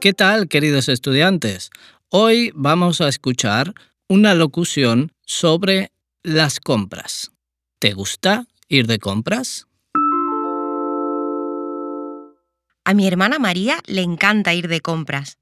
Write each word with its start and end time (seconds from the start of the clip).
¿Qué 0.00 0.12
tal, 0.12 0.46
queridos 0.46 0.88
estudiantes? 0.88 1.70
Hoy 2.08 2.52
vamos 2.54 3.00
a 3.00 3.08
escuchar 3.08 3.74
una 4.08 4.32
locución 4.36 5.10
sobre 5.26 5.90
las 6.22 6.60
compras. 6.60 7.32
¿Te 7.80 7.94
gusta 7.94 8.46
ir 8.68 8.86
de 8.86 9.00
compras? 9.00 9.66
A 12.84 12.94
mi 12.94 13.08
hermana 13.08 13.40
María 13.40 13.80
le 13.86 14.02
encanta 14.02 14.54
ir 14.54 14.68
de 14.68 14.80
compras, 14.80 15.38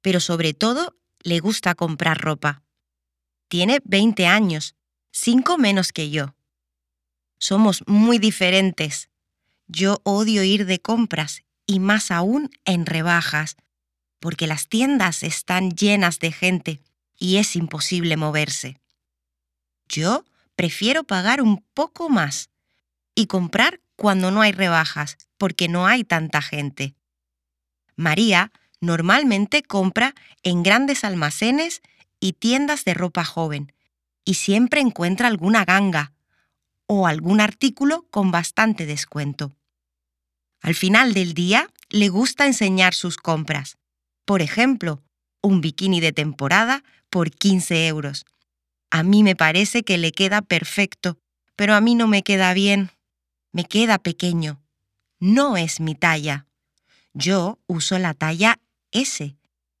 pero 0.00 0.20
sobre 0.20 0.54
todo 0.54 0.96
le 1.22 1.40
gusta 1.40 1.74
comprar 1.74 2.18
ropa. 2.18 2.62
Tiene 3.48 3.80
20 3.84 4.26
años, 4.26 4.74
5 5.12 5.58
menos 5.58 5.92
que 5.92 6.08
yo. 6.08 6.34
Somos 7.38 7.84
muy 7.86 8.18
diferentes. 8.18 9.10
Yo 9.66 10.00
odio 10.04 10.42
ir 10.44 10.64
de 10.64 10.78
compras 10.78 11.42
y 11.66 11.78
más 11.78 12.10
aún 12.10 12.48
en 12.64 12.86
rebajas, 12.86 13.58
porque 14.20 14.46
las 14.46 14.68
tiendas 14.68 15.22
están 15.22 15.70
llenas 15.70 16.18
de 16.18 16.32
gente 16.32 16.80
y 17.18 17.36
es 17.36 17.56
imposible 17.56 18.16
moverse. 18.16 18.80
Yo 19.88 20.24
prefiero 20.56 21.04
pagar 21.04 21.40
un 21.40 21.64
poco 21.74 22.08
más 22.08 22.50
y 23.14 23.26
comprar 23.26 23.80
cuando 23.96 24.30
no 24.30 24.42
hay 24.42 24.52
rebajas, 24.52 25.16
porque 25.38 25.68
no 25.68 25.86
hay 25.86 26.04
tanta 26.04 26.42
gente. 26.42 26.94
María 27.96 28.52
normalmente 28.80 29.62
compra 29.62 30.14
en 30.42 30.62
grandes 30.62 31.02
almacenes 31.04 31.82
y 32.20 32.34
tiendas 32.34 32.84
de 32.84 32.94
ropa 32.94 33.24
joven 33.24 33.72
y 34.24 34.34
siempre 34.34 34.80
encuentra 34.80 35.26
alguna 35.26 35.64
ganga 35.64 36.12
o 36.86 37.06
algún 37.06 37.40
artículo 37.40 38.06
con 38.10 38.30
bastante 38.30 38.86
descuento. 38.86 39.56
Al 40.60 40.74
final 40.74 41.12
del 41.12 41.34
día 41.34 41.68
le 41.88 42.08
gusta 42.08 42.46
enseñar 42.46 42.94
sus 42.94 43.16
compras. 43.16 43.78
Por 44.28 44.42
ejemplo, 44.42 45.02
un 45.40 45.62
bikini 45.62 46.02
de 46.02 46.12
temporada 46.12 46.84
por 47.08 47.30
15 47.30 47.86
euros. 47.86 48.26
A 48.90 49.02
mí 49.02 49.22
me 49.22 49.34
parece 49.34 49.84
que 49.84 49.96
le 49.96 50.12
queda 50.12 50.42
perfecto, 50.42 51.18
pero 51.56 51.74
a 51.74 51.80
mí 51.80 51.94
no 51.94 52.08
me 52.08 52.22
queda 52.22 52.52
bien. 52.52 52.90
Me 53.52 53.64
queda 53.64 53.96
pequeño. 53.96 54.60
No 55.18 55.56
es 55.56 55.80
mi 55.80 55.94
talla. 55.94 56.46
Yo 57.14 57.58
uso 57.66 57.98
la 57.98 58.12
talla 58.12 58.60
S 58.90 59.34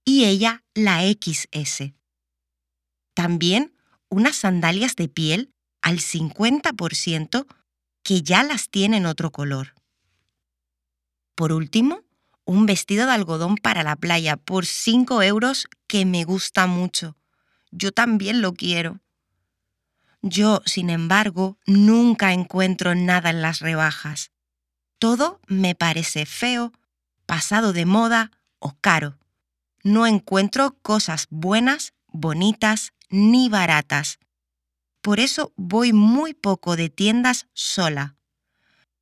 y 0.06 0.24
ella 0.24 0.64
la 0.72 1.02
XS. 1.02 1.92
También 3.12 3.74
unas 4.08 4.36
sandalias 4.36 4.96
de 4.96 5.10
piel 5.10 5.52
al 5.82 5.98
50% 5.98 7.46
que 8.02 8.22
ya 8.22 8.44
las 8.44 8.70
tienen 8.70 9.04
otro 9.04 9.30
color. 9.30 9.74
Por 11.34 11.52
último, 11.52 12.07
un 12.48 12.64
vestido 12.64 13.04
de 13.04 13.12
algodón 13.12 13.56
para 13.56 13.82
la 13.82 13.94
playa 13.94 14.38
por 14.38 14.64
5 14.64 15.22
euros 15.22 15.68
que 15.86 16.06
me 16.06 16.24
gusta 16.24 16.66
mucho. 16.66 17.14
Yo 17.70 17.92
también 17.92 18.40
lo 18.40 18.54
quiero. 18.54 19.00
Yo, 20.22 20.62
sin 20.64 20.88
embargo, 20.88 21.58
nunca 21.66 22.32
encuentro 22.32 22.94
nada 22.94 23.28
en 23.28 23.42
las 23.42 23.60
rebajas. 23.60 24.32
Todo 24.98 25.40
me 25.46 25.74
parece 25.74 26.24
feo, 26.24 26.72
pasado 27.26 27.74
de 27.74 27.84
moda 27.84 28.30
o 28.60 28.74
caro. 28.80 29.18
No 29.82 30.06
encuentro 30.06 30.78
cosas 30.80 31.26
buenas, 31.28 31.92
bonitas 32.06 32.94
ni 33.10 33.50
baratas. 33.50 34.20
Por 35.02 35.20
eso 35.20 35.52
voy 35.56 35.92
muy 35.92 36.32
poco 36.32 36.76
de 36.76 36.88
tiendas 36.88 37.46
sola. 37.52 38.16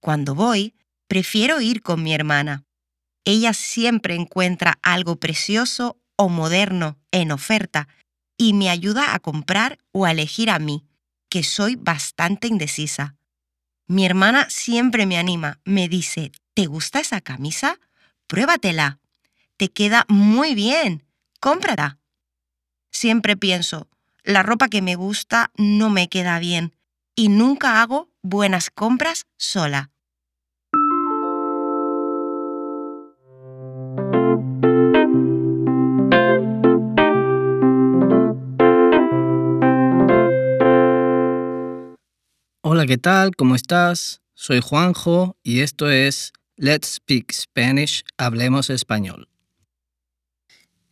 Cuando 0.00 0.34
voy, 0.34 0.74
prefiero 1.06 1.60
ir 1.60 1.80
con 1.82 2.02
mi 2.02 2.12
hermana. 2.12 2.65
Ella 3.26 3.52
siempre 3.52 4.14
encuentra 4.14 4.78
algo 4.82 5.16
precioso 5.16 5.98
o 6.16 6.28
moderno 6.28 6.96
en 7.10 7.32
oferta 7.32 7.88
y 8.38 8.52
me 8.52 8.70
ayuda 8.70 9.14
a 9.14 9.18
comprar 9.18 9.78
o 9.90 10.06
a 10.06 10.12
elegir 10.12 10.48
a 10.48 10.60
mí, 10.60 10.86
que 11.28 11.42
soy 11.42 11.74
bastante 11.74 12.46
indecisa. 12.46 13.16
Mi 13.88 14.06
hermana 14.06 14.48
siempre 14.48 15.06
me 15.06 15.18
anima, 15.18 15.60
me 15.64 15.88
dice, 15.88 16.30
¿te 16.54 16.66
gusta 16.66 17.00
esa 17.00 17.20
camisa? 17.20 17.80
Pruébatela. 18.28 19.00
Te 19.56 19.72
queda 19.72 20.04
muy 20.08 20.54
bien. 20.54 21.04
Cómprala. 21.40 21.98
Siempre 22.92 23.36
pienso, 23.36 23.88
la 24.22 24.44
ropa 24.44 24.68
que 24.68 24.82
me 24.82 24.94
gusta 24.94 25.50
no 25.56 25.90
me 25.90 26.08
queda 26.08 26.38
bien 26.38 26.76
y 27.16 27.28
nunca 27.28 27.82
hago 27.82 28.08
buenas 28.22 28.70
compras 28.70 29.26
sola. 29.36 29.90
Hola, 42.76 42.84
¿qué 42.86 42.98
tal? 42.98 43.34
¿Cómo 43.34 43.54
estás? 43.54 44.20
Soy 44.34 44.60
Juanjo 44.60 45.38
y 45.42 45.60
esto 45.60 45.90
es 45.90 46.34
Let's 46.56 46.96
Speak 46.96 47.32
Spanish, 47.32 48.04
Hablemos 48.18 48.68
Español. 48.68 49.30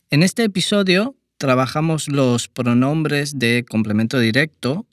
En 0.09 0.23
este 0.23 0.45
episodio 0.45 1.15
trabajamos 1.37 2.07
los 2.07 2.47
pronombres 2.47 3.37
de 3.37 3.63
complemento 3.69 4.17
directo, 4.17 4.87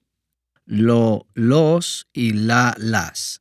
lo, 0.66 1.24
los 1.32 2.08
y 2.12 2.34
la, 2.34 2.74
las. 2.76 3.40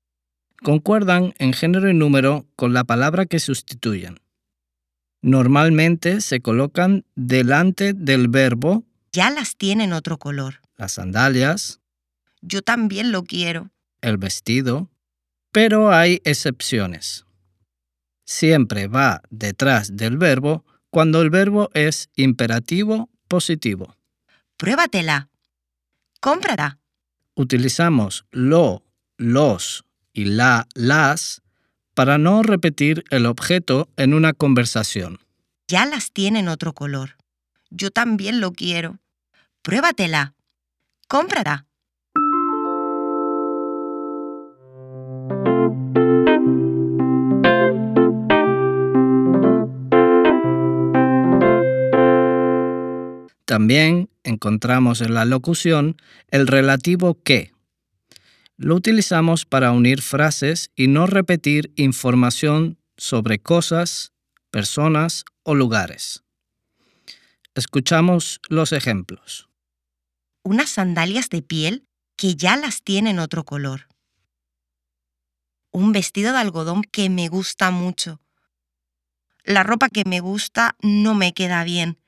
Concuerdan 0.63 1.33
en 1.37 1.51
género 1.51 1.89
y 1.89 1.93
número 1.93 2.45
con 2.55 2.73
la 2.73 2.85
palabra 2.85 3.25
que 3.25 3.39
sustituyen. 3.39 4.21
Normalmente 5.21 6.21
se 6.21 6.39
colocan 6.39 7.03
delante 7.15 7.91
del 7.91 8.29
verbo 8.29 8.85
Ya 9.11 9.29
las 9.29 9.57
tienen 9.57 9.91
otro 9.91 10.17
color. 10.17 10.61
las 10.77 10.93
sandalias, 10.93 11.80
Yo 12.41 12.61
también 12.61 13.11
lo 13.11 13.23
quiero. 13.23 13.71
el 14.01 14.17
vestido, 14.17 14.89
pero 15.51 15.91
hay 15.91 16.21
excepciones. 16.23 17.25
Siempre 18.25 18.87
va 18.87 19.21
detrás 19.29 19.95
del 19.95 20.17
verbo 20.17 20.65
cuando 20.89 21.21
el 21.21 21.29
verbo 21.29 21.69
es 21.73 22.09
imperativo 22.15 23.09
positivo. 23.27 23.95
Pruébatela. 24.57 25.29
Cómprala. 26.19 26.79
Utilizamos 27.35 28.25
lo, 28.31 28.83
los 29.17 29.85
y 30.13 30.25
la, 30.25 30.67
las 30.73 31.41
para 31.93 32.17
no 32.17 32.41
repetir 32.41 33.03
el 33.09 33.25
objeto 33.25 33.89
en 33.97 34.13
una 34.13 34.33
conversación. 34.33 35.19
Ya 35.67 35.85
las 35.85 36.11
tienen 36.11 36.47
otro 36.47 36.73
color. 36.73 37.17
Yo 37.69 37.91
también 37.91 38.39
lo 38.39 38.51
quiero. 38.51 38.99
Pruébatela. 39.61 40.33
Cómprala. 41.07 41.67
También 53.71 54.09
encontramos 54.25 54.99
en 54.99 55.13
la 55.13 55.23
locución 55.23 55.95
el 56.27 56.45
relativo 56.45 57.17
que. 57.23 57.53
Lo 58.57 58.75
utilizamos 58.75 59.45
para 59.45 59.71
unir 59.71 60.01
frases 60.01 60.71
y 60.75 60.89
no 60.89 61.07
repetir 61.07 61.71
información 61.77 62.77
sobre 62.97 63.39
cosas, 63.39 64.11
personas 64.49 65.23
o 65.43 65.55
lugares. 65.55 66.25
Escuchamos 67.55 68.41
los 68.49 68.73
ejemplos. 68.73 69.47
Unas 70.43 70.69
sandalias 70.71 71.29
de 71.29 71.41
piel 71.41 71.87
que 72.17 72.35
ya 72.35 72.57
las 72.57 72.81
tienen 72.83 73.19
otro 73.19 73.45
color. 73.45 73.87
Un 75.71 75.93
vestido 75.93 76.33
de 76.33 76.39
algodón 76.39 76.83
que 76.83 77.09
me 77.09 77.29
gusta 77.29 77.71
mucho. 77.71 78.19
La 79.45 79.63
ropa 79.63 79.87
que 79.87 80.03
me 80.03 80.19
gusta 80.19 80.75
no 80.81 81.15
me 81.15 81.31
queda 81.31 81.63
bien. 81.63 82.00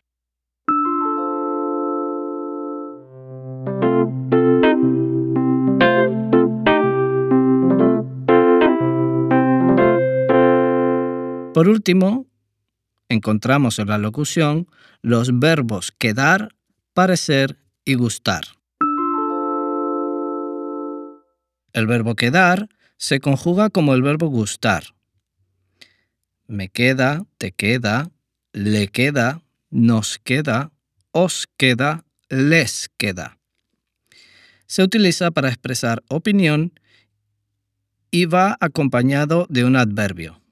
Por 11.54 11.70
último, 11.70 12.26
encontramos 13.10 13.78
en 13.78 13.88
la 13.88 14.00
locución 14.00 14.68
los 15.04 15.40
verbos 15.40 15.92
quedar, 15.92 16.56
parecer 16.96 17.60
y 17.86 17.94
gustar. 17.94 18.44
El 21.74 21.86
verbo 21.86 22.16
quedar 22.16 22.70
se 22.98 23.20
conjuga 23.20 23.70
como 23.70 23.94
el 23.94 24.02
verbo 24.02 24.28
gustar. 24.28 24.96
Me 26.48 26.70
queda, 26.70 27.24
te 27.38 27.52
queda, 27.52 28.10
le 28.52 28.88
queda, 28.88 29.44
nos 29.70 30.18
queda, 30.18 30.72
os 31.12 31.48
queda, 31.58 32.04
les 32.30 32.90
queda. 32.98 33.38
Se 34.66 34.82
utiliza 34.82 35.30
para 35.30 35.50
expresar 35.50 36.04
opinión 36.10 36.74
y 38.10 38.26
va 38.26 38.58
acompañado 38.60 39.46
de 39.50 39.66
un 39.66 39.76
adverbio. 39.76 40.43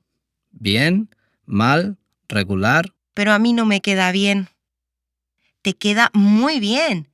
Bien, 0.52 1.10
mal, 1.46 1.98
regular. 2.28 2.94
Pero 3.14 3.34
a 3.34 3.40
mí 3.40 3.54
no 3.54 3.66
me 3.66 3.82
queda 3.82 4.12
bien. 4.12 4.48
Te 5.62 5.74
queda 5.74 6.10
muy 6.14 6.60
bien. 6.60 7.10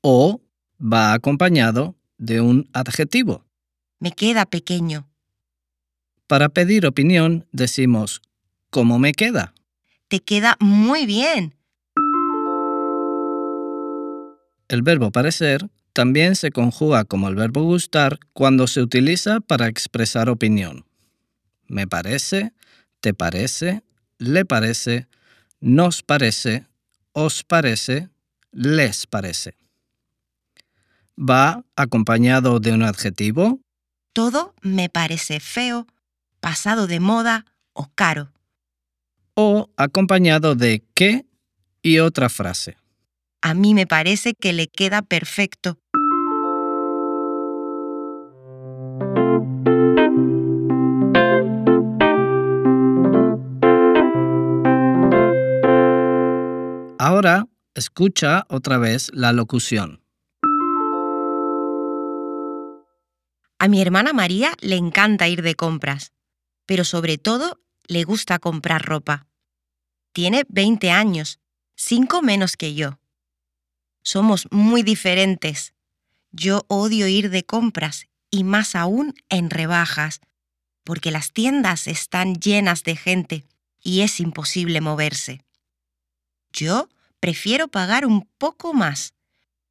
O 0.00 0.40
va 0.80 1.12
acompañado 1.12 1.96
de 2.18 2.40
un 2.40 2.68
adjetivo. 2.72 3.44
Me 3.98 4.12
queda 4.12 4.46
pequeño. 4.46 5.08
Para 6.26 6.48
pedir 6.48 6.86
opinión 6.86 7.46
decimos 7.52 8.22
¿cómo 8.70 8.98
me 8.98 9.12
queda? 9.12 9.52
Te 10.08 10.20
queda 10.20 10.56
muy 10.60 11.06
bien. 11.06 11.54
El 14.68 14.82
verbo 14.82 15.10
parecer 15.10 15.68
también 15.92 16.36
se 16.36 16.52
conjuga 16.52 17.04
como 17.04 17.28
el 17.28 17.34
verbo 17.34 17.62
gustar 17.62 18.20
cuando 18.32 18.68
se 18.68 18.80
utiliza 18.80 19.40
para 19.40 19.66
expresar 19.66 20.28
opinión. 20.28 20.84
Me 21.70 21.86
parece, 21.86 22.52
te 23.00 23.14
parece, 23.14 23.84
le 24.18 24.44
parece, 24.44 25.06
nos 25.60 26.02
parece, 26.02 26.66
os 27.12 27.44
parece, 27.44 28.08
les 28.50 29.06
parece. 29.06 29.54
Va 31.16 31.64
acompañado 31.76 32.58
de 32.58 32.72
un 32.72 32.82
adjetivo. 32.82 33.60
Todo 34.12 34.52
me 34.62 34.88
parece 34.88 35.38
feo, 35.38 35.86
pasado 36.40 36.88
de 36.88 36.98
moda 36.98 37.46
o 37.72 37.88
caro. 37.94 38.32
O 39.34 39.70
acompañado 39.76 40.56
de 40.56 40.82
qué 40.94 41.24
y 41.82 42.00
otra 42.00 42.28
frase. 42.28 42.78
A 43.42 43.54
mí 43.54 43.74
me 43.74 43.86
parece 43.86 44.34
que 44.34 44.52
le 44.52 44.66
queda 44.66 45.02
perfecto. 45.02 45.78
Ahora 57.02 57.48
escucha 57.74 58.44
otra 58.50 58.76
vez 58.76 59.10
la 59.14 59.32
locución. 59.32 60.02
A 63.58 63.68
mi 63.68 63.80
hermana 63.80 64.12
María 64.12 64.52
le 64.60 64.76
encanta 64.76 65.26
ir 65.26 65.40
de 65.40 65.54
compras, 65.54 66.12
pero 66.66 66.84
sobre 66.84 67.16
todo 67.16 67.58
le 67.86 68.04
gusta 68.04 68.38
comprar 68.38 68.84
ropa. 68.84 69.26
Tiene 70.12 70.44
20 70.50 70.90
años, 70.90 71.40
5 71.74 72.20
menos 72.20 72.58
que 72.58 72.74
yo. 72.74 72.98
Somos 74.02 74.46
muy 74.50 74.82
diferentes. 74.82 75.72
Yo 76.32 76.66
odio 76.68 77.08
ir 77.08 77.30
de 77.30 77.46
compras 77.46 78.08
y 78.30 78.44
más 78.44 78.74
aún 78.74 79.14
en 79.30 79.48
rebajas, 79.48 80.20
porque 80.84 81.10
las 81.10 81.32
tiendas 81.32 81.86
están 81.86 82.34
llenas 82.34 82.84
de 82.84 82.94
gente 82.94 83.46
y 83.82 84.02
es 84.02 84.20
imposible 84.20 84.82
moverse. 84.82 85.40
Yo 86.52 86.88
prefiero 87.20 87.68
pagar 87.68 88.06
un 88.06 88.28
poco 88.38 88.72
más 88.74 89.14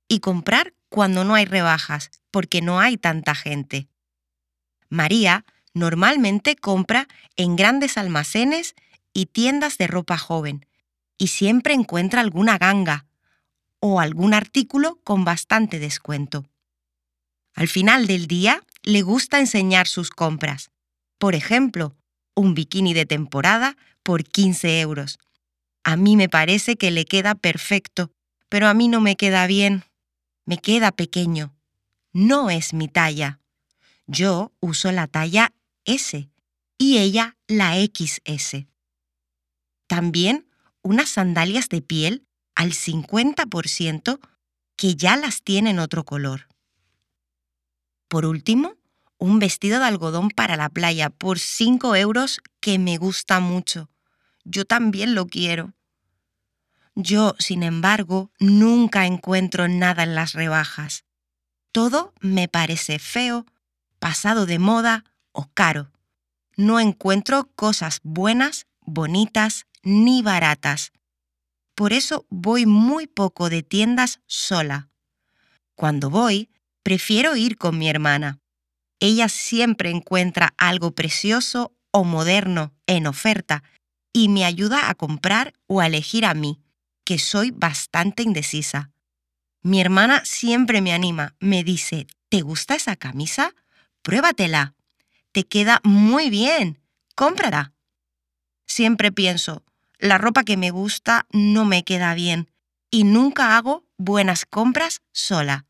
y 0.08 0.20
comprar 0.20 0.74
cuando 0.90 1.24
no 1.24 1.36
hay 1.36 1.46
rebajas, 1.46 2.10
porque 2.32 2.62
no 2.62 2.80
hay 2.80 2.98
tanta 2.98 3.36
gente. 3.36 3.88
María 4.90 5.46
normalmente 5.74 6.56
compra 6.56 7.08
en 7.36 7.56
grandes 7.56 7.98
almacenes 7.98 8.76
y 9.14 9.28
tiendas 9.28 9.78
de 9.78 9.88
ropa 9.88 10.18
joven 10.18 10.66
y 11.18 11.28
siempre 11.28 11.74
encuentra 11.74 12.22
alguna 12.22 12.58
ganga 12.58 13.06
o 13.80 14.00
algún 14.00 14.34
artículo 14.34 15.00
con 15.04 15.26
bastante 15.26 15.80
descuento. 15.80 16.46
Al 17.54 17.68
final 17.68 18.08
del 18.08 18.28
día 18.28 18.64
le 18.84 19.02
gusta 19.02 19.40
enseñar 19.40 19.88
sus 19.88 20.10
compras. 20.10 20.72
Por 21.18 21.36
ejemplo, 21.36 21.96
un 22.36 22.54
bikini 22.54 22.94
de 22.94 23.06
temporada 23.06 23.76
por 24.04 24.24
15 24.24 24.80
euros 24.80 25.20
a 25.90 25.96
mí 25.96 26.16
me 26.16 26.30
parece 26.30 26.76
que 26.76 26.92
le 26.92 27.04
queda 27.04 27.34
perfecto, 27.34 28.12
pero 28.48 28.68
a 28.68 28.76
mí 28.76 28.88
no 28.88 29.02
me 29.02 29.16
queda 29.16 29.48
bien. 29.48 29.86
Me 30.46 30.60
queda 30.60 30.92
pequeño. 30.92 31.56
No 32.14 32.52
es 32.52 32.74
mi 32.74 32.88
talla. 32.88 33.40
Yo 34.06 34.54
uso 34.60 34.92
la 34.92 35.08
talla 35.08 35.52
S 35.86 36.30
y 36.78 37.00
ella 37.00 37.38
la 37.48 37.74
XS. 37.74 38.68
También 39.88 40.48
unas 40.84 41.10
sandalias 41.10 41.70
de 41.70 41.82
piel 41.82 42.28
al 42.54 42.74
50% 42.74 44.20
que 44.76 44.96
ya 44.96 45.16
las 45.16 45.42
tienen 45.42 45.80
otro 45.80 46.06
color. 46.06 46.50
Por 48.08 48.28
último, 48.28 48.76
un 49.18 49.40
vestido 49.40 49.80
de 49.80 49.86
algodón 49.86 50.30
para 50.30 50.56
la 50.56 50.70
playa 50.70 51.10
por 51.10 51.40
5 51.40 51.96
euros 51.96 52.42
que 52.60 52.78
me 52.78 52.98
gusta 52.98 53.40
mucho 53.40 53.90
yo 54.50 54.66
también 54.66 55.16
lo 55.16 55.28
quiero. 55.28 55.74
Yo, 57.02 57.34
sin 57.40 57.64
embargo, 57.64 58.30
nunca 58.40 59.06
encuentro 59.06 59.70
nada 59.70 60.04
en 60.04 60.16
las 60.16 60.34
rebajas. 60.34 61.06
Todo 61.72 62.14
me 62.20 62.50
parece 62.50 63.00
feo, 63.00 63.46
pasado 64.00 64.46
de 64.46 64.60
moda 64.60 65.06
o 65.32 65.50
caro. 65.54 65.94
No 66.58 66.78
encuentro 66.78 67.50
cosas 67.56 68.02
buenas, 68.04 68.68
bonitas 68.82 69.66
ni 69.82 70.22
baratas. 70.22 70.92
Por 71.74 71.94
eso 71.94 72.26
voy 72.30 72.66
muy 72.66 73.08
poco 73.08 73.50
de 73.50 73.64
tiendas 73.64 74.20
sola. 74.26 74.90
Cuando 75.76 76.10
voy, 76.10 76.50
prefiero 76.84 77.38
ir 77.38 77.58
con 77.58 77.78
mi 77.78 77.88
hermana. 77.88 78.40
Ella 79.00 79.30
siempre 79.30 79.90
encuentra 79.90 80.54
algo 80.58 80.92
precioso 80.92 81.74
o 81.92 82.04
moderno 82.04 82.74
en 82.88 83.08
oferta 83.08 83.64
y 84.12 84.28
me 84.28 84.44
ayuda 84.44 84.90
a 84.90 84.96
comprar 84.96 85.54
o 85.66 85.80
a 85.80 85.88
elegir 85.88 86.26
a 86.26 86.34
mí, 86.34 86.60
que 87.10 87.18
soy 87.18 87.50
bastante 87.50 88.22
indecisa. 88.22 88.92
Mi 89.64 89.82
hermana 89.82 90.22
siempre 90.26 90.80
me 90.80 90.94
anima, 90.94 91.34
me 91.40 91.64
dice, 91.64 92.06
¿te 92.30 92.42
gusta 92.42 92.76
esa 92.76 92.96
camisa? 92.98 93.56
Pruébatela. 94.04 94.76
Te 95.32 95.44
queda 95.44 95.82
muy 95.84 96.30
bien. 96.30 96.80
Cómprala. 97.16 97.74
Siempre 98.68 99.12
pienso, 99.12 99.64
la 99.98 100.20
ropa 100.20 100.44
que 100.44 100.56
me 100.56 100.70
gusta 100.70 101.26
no 101.32 101.66
me 101.66 101.84
queda 101.84 102.14
bien 102.14 102.52
y 102.92 103.06
nunca 103.06 103.58
hago 103.58 103.88
buenas 103.98 104.46
compras 104.46 105.02
sola. 105.12 105.66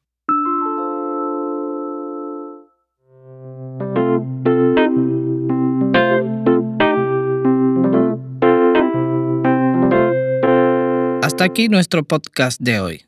Hasta 11.39 11.53
aquí 11.53 11.69
nuestro 11.69 12.03
podcast 12.03 12.59
de 12.59 12.81
hoy. 12.81 13.05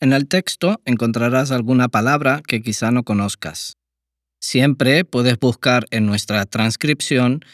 En 0.00 0.14
el 0.14 0.26
texto 0.26 0.80
encontrarás 0.86 1.50
alguna 1.50 1.88
palabra 1.88 2.40
que 2.46 2.62
quizá 2.62 2.90
no 2.90 3.02
conozcas. 3.02 3.76
Siempre 4.40 5.04
puedes 5.04 5.38
buscar 5.38 5.84
en 5.90 6.06
nuestra 6.06 6.46
transcripción 6.46 7.44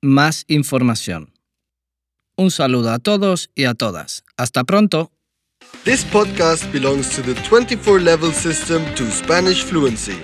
más 0.00 0.44
información. 0.46 1.32
Un 2.36 2.52
saludo 2.52 2.92
a 2.92 3.00
todos 3.00 3.50
y 3.56 3.64
a 3.64 3.74
todas. 3.74 4.22
Hasta 4.36 4.62
pronto. 4.62 5.10
This 5.82 6.04
podcast 6.04 6.72
belongs 6.72 7.10
to 7.16 7.22
the 7.22 7.34
24 7.48 7.98
level 7.98 8.32
system 8.32 8.84
to 8.94 9.10
Spanish 9.10 9.64
fluency. 9.64 10.20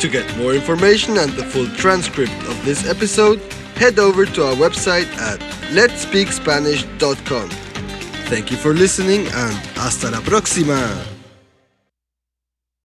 To 0.00 0.08
get 0.08 0.24
more 0.36 0.56
information 0.56 1.18
and 1.18 1.32
the 1.36 1.44
full 1.44 1.68
transcript 1.76 2.34
of 2.48 2.60
this 2.64 2.84
episode, 2.90 3.38
head 3.76 4.00
over 4.00 4.26
to 4.26 4.42
our 4.42 4.56
website 4.56 5.06
at 5.20 5.38
letspeakspanish.com. 5.70 7.61
Thank 8.32 8.50
you 8.50 8.56
for 8.56 8.72
listening 8.72 9.26
and 9.34 9.54
hasta 9.76 10.10
la 10.10 10.22
próxima. 10.22 11.11